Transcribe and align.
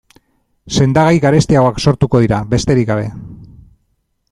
Sendagai 0.77 1.19
garestiagoak 1.25 1.83
sortuko 1.85 2.23
dira, 2.25 2.41
besterik 2.55 2.91
gabe. 2.93 3.07